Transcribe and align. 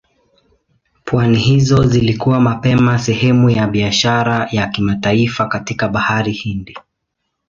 Pwani 1.05 1.37
hizo 1.39 1.83
zilikuwa 1.83 2.39
mapema 2.39 2.99
sehemu 2.99 3.49
ya 3.49 3.67
biashara 3.67 4.47
ya 4.51 4.67
kimataifa 4.67 5.47
katika 5.47 5.87
Bahari 5.89 6.31
Hindi. 6.31 6.77